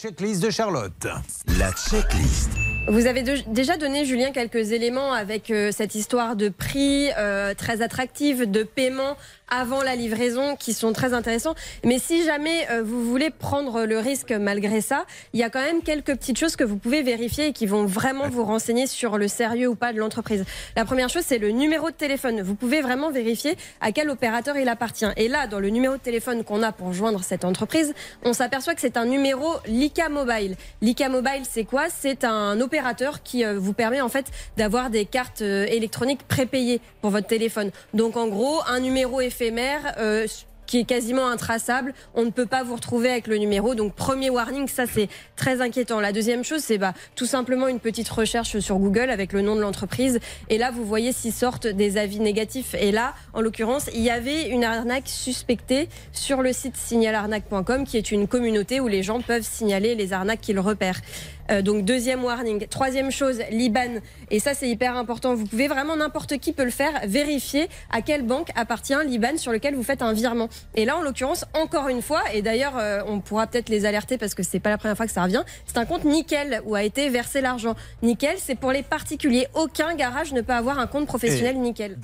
[0.00, 1.08] Checklist de Charlotte.
[1.58, 2.67] La checklist.
[2.88, 7.52] Vous avez de- déjà donné, Julien, quelques éléments avec euh, cette histoire de prix euh,
[7.52, 9.16] très attractive, de paiement
[9.50, 11.54] avant la livraison, qui sont très intéressants.
[11.82, 15.62] Mais si jamais euh, vous voulez prendre le risque malgré ça, il y a quand
[15.62, 19.16] même quelques petites choses que vous pouvez vérifier et qui vont vraiment vous renseigner sur
[19.18, 20.44] le sérieux ou pas de l'entreprise.
[20.76, 22.40] La première chose, c'est le numéro de téléphone.
[22.42, 25.06] Vous pouvez vraiment vérifier à quel opérateur il appartient.
[25.16, 27.94] Et là, dans le numéro de téléphone qu'on a pour joindre cette entreprise,
[28.24, 30.56] on s'aperçoit que c'est un numéro Lika Mobile.
[30.82, 31.84] Lika Mobile, c'est quoi?
[31.90, 32.77] C'est un opérateur
[33.22, 37.70] qui euh, vous permet en fait d'avoir des cartes euh, électroniques prépayées pour votre téléphone.
[37.94, 39.94] Donc en gros, un numéro éphémère.
[40.68, 41.94] Qui est quasiment intraçable.
[42.14, 43.74] On ne peut pas vous retrouver avec le numéro.
[43.74, 45.98] Donc premier warning, ça c'est très inquiétant.
[45.98, 49.56] La deuxième chose, c'est bah, tout simplement une petite recherche sur Google avec le nom
[49.56, 50.20] de l'entreprise.
[50.50, 52.74] Et là, vous voyez s'y sortent des avis négatifs.
[52.78, 57.96] Et là, en l'occurrence, il y avait une arnaque suspectée sur le site signalarnaque.com, qui
[57.96, 61.00] est une communauté où les gens peuvent signaler les arnaques qu'ils repèrent.
[61.50, 62.66] Euh, donc deuxième warning.
[62.66, 64.00] Troisième chose, l'IBAN.
[64.30, 65.34] Et ça c'est hyper important.
[65.34, 66.92] Vous pouvez vraiment n'importe qui peut le faire.
[67.06, 70.48] Vérifier à quelle banque appartient l'IBAN sur lequel vous faites un virement.
[70.74, 74.18] Et là en l'occurrence encore une fois, et d'ailleurs euh, on pourra peut-être les alerter
[74.18, 75.42] parce que c'est pas la première fois que ça revient.
[75.66, 77.74] C'est un compte nickel où a été versé l'argent.
[78.02, 79.48] Nickel, c'est pour les particuliers.
[79.54, 81.96] Aucun garage ne peut avoir un compte professionnel nickel.